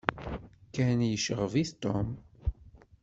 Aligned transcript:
Ken 0.73 0.99
yecɣeb-it 1.11 1.69
Tom. 1.83 2.09